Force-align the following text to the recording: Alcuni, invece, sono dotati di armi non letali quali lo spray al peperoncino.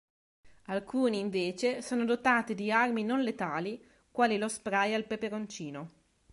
Alcuni, 0.65 1.19
invece, 1.19 1.83
sono 1.83 2.05
dotati 2.05 2.55
di 2.55 2.71
armi 2.71 3.03
non 3.03 3.21
letali 3.21 3.79
quali 4.11 4.39
lo 4.39 4.47
spray 4.47 4.95
al 4.95 5.05
peperoncino. 5.05 5.91